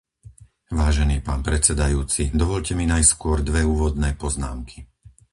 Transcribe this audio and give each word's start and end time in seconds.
Vážený 0.79 1.17
pán 1.27 1.41
predsedajúci, 1.49 2.23
dovoľte 2.41 2.73
mi 2.75 2.85
najskôr 2.93 3.37
dve 3.49 3.61
úvodné 3.73 4.09
poznámky. 4.23 4.77